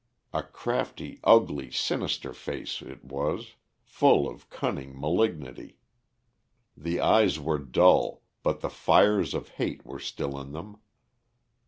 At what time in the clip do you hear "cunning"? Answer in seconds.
4.49-4.99